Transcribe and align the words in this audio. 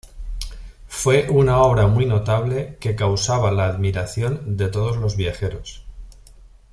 Fue 0.87 1.29
una 1.29 1.59
obra 1.61 1.85
muy 1.85 2.07
notable 2.07 2.75
que 2.79 2.95
causaba 2.95 3.51
la 3.51 3.67
admiración 3.67 4.57
de 4.57 4.67
todos 4.67 4.97
los 4.97 5.15
viajeros. 5.15 5.85